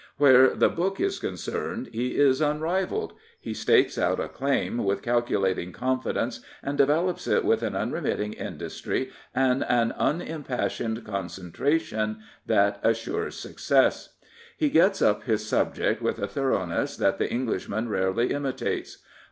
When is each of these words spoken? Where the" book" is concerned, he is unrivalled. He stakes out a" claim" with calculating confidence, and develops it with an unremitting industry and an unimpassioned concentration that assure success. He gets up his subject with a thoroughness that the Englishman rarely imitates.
Where 0.17 0.55
the" 0.55 0.69
book" 0.81 0.99
is 0.99 1.19
concerned, 1.19 1.89
he 1.93 2.17
is 2.17 2.41
unrivalled. 2.41 3.13
He 3.39 3.53
stakes 3.53 3.99
out 3.99 4.19
a" 4.19 4.27
claim" 4.29 4.77
with 4.83 5.03
calculating 5.03 5.71
confidence, 5.71 6.39
and 6.63 6.75
develops 6.75 7.27
it 7.27 7.45
with 7.45 7.61
an 7.61 7.75
unremitting 7.75 8.33
industry 8.33 9.11
and 9.35 9.63
an 9.65 9.91
unimpassioned 9.91 11.05
concentration 11.05 12.17
that 12.47 12.79
assure 12.81 13.29
success. 13.29 14.15
He 14.57 14.69
gets 14.71 15.03
up 15.03 15.25
his 15.25 15.45
subject 15.45 16.01
with 16.01 16.17
a 16.17 16.27
thoroughness 16.27 16.97
that 16.97 17.19
the 17.19 17.31
Englishman 17.31 17.87
rarely 17.87 18.31
imitates. 18.31 19.03